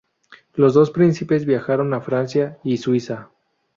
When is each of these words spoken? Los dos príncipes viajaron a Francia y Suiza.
Los 0.55 0.73
dos 0.73 0.89
príncipes 0.89 1.45
viajaron 1.45 1.93
a 1.93 2.01
Francia 2.01 2.57
y 2.63 2.77
Suiza. 2.77 3.29